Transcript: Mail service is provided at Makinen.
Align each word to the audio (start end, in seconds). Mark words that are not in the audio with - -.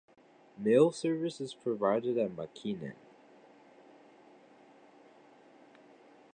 Mail 0.57 0.91
service 0.91 1.39
is 1.39 1.53
provided 1.53 2.17
at 2.17 2.31
Makinen. 2.31 2.95